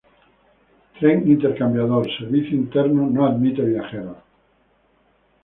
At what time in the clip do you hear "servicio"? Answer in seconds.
2.17-2.55